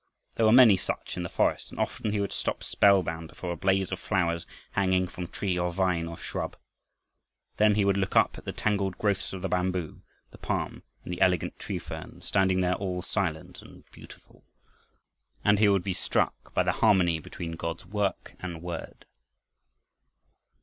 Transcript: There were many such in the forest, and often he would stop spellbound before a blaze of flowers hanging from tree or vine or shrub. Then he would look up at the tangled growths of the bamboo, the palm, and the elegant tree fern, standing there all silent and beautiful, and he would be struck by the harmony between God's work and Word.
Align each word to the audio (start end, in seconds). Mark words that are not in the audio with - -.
There 0.33 0.47
were 0.47 0.51
many 0.51 0.77
such 0.77 1.15
in 1.15 1.21
the 1.21 1.29
forest, 1.29 1.69
and 1.69 1.79
often 1.79 2.11
he 2.11 2.19
would 2.19 2.33
stop 2.33 2.63
spellbound 2.63 3.27
before 3.29 3.51
a 3.51 3.55
blaze 3.55 3.91
of 3.91 3.99
flowers 3.99 4.47
hanging 4.71 5.05
from 5.07 5.27
tree 5.27 5.59
or 5.59 5.71
vine 5.71 6.07
or 6.07 6.17
shrub. 6.17 6.55
Then 7.57 7.75
he 7.75 7.85
would 7.85 7.97
look 7.97 8.15
up 8.15 8.35
at 8.35 8.45
the 8.45 8.51
tangled 8.51 8.97
growths 8.97 9.31
of 9.31 9.43
the 9.43 9.47
bamboo, 9.47 10.01
the 10.31 10.39
palm, 10.39 10.81
and 11.03 11.13
the 11.13 11.21
elegant 11.21 11.59
tree 11.59 11.77
fern, 11.77 12.19
standing 12.23 12.61
there 12.61 12.73
all 12.73 13.03
silent 13.03 13.61
and 13.61 13.83
beautiful, 13.91 14.43
and 15.45 15.59
he 15.59 15.69
would 15.69 15.83
be 15.83 15.93
struck 15.93 16.51
by 16.55 16.63
the 16.63 16.71
harmony 16.81 17.19
between 17.19 17.51
God's 17.51 17.85
work 17.85 18.33
and 18.39 18.59
Word. 18.63 19.05